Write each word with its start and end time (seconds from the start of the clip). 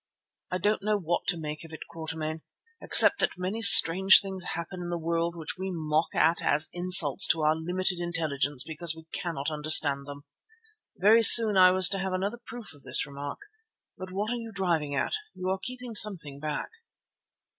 "I 0.49 0.57
don't 0.57 0.81
know 0.81 0.97
what 0.97 1.27
to 1.27 1.37
make 1.37 1.63
of 1.63 1.71
it, 1.73 1.81
Quatermain, 1.87 2.41
except 2.81 3.19
that 3.19 3.37
many 3.37 3.61
strange 3.61 4.19
things 4.19 4.43
happen 4.55 4.81
in 4.81 4.89
the 4.89 4.97
world 4.97 5.35
which 5.35 5.59
we 5.59 5.69
mock 5.71 6.15
at 6.15 6.41
as 6.41 6.69
insults 6.73 7.27
to 7.27 7.43
our 7.43 7.55
limited 7.55 7.99
intelligence 7.99 8.63
because 8.63 8.95
we 8.95 9.05
cannot 9.13 9.51
understand 9.51 10.07
them." 10.07 10.23
(Very 10.97 11.21
soon 11.21 11.55
I 11.55 11.69
was 11.69 11.87
to 11.89 11.99
have 11.99 12.13
another 12.13 12.39
proof 12.43 12.73
of 12.73 12.81
this 12.81 13.05
remark.) 13.05 13.41
"But 13.95 14.11
what 14.11 14.31
are 14.31 14.37
you 14.41 14.51
driving 14.51 14.95
at? 14.95 15.13
You 15.35 15.49
are 15.49 15.59
keeping 15.59 15.93
something 15.93 16.39
back." 16.39 16.71